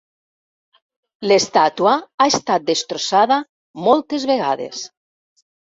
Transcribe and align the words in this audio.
L'estàtua 1.31 1.93
ha 1.99 2.29
estat 2.33 2.67
destrossada 2.73 3.41
moltes 3.89 4.31
vegades. 4.35 4.87